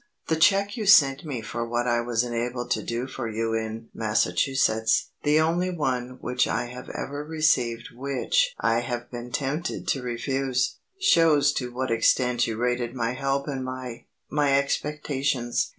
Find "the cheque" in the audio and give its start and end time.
0.29-0.77